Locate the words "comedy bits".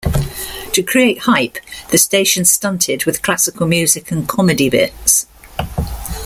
4.27-5.27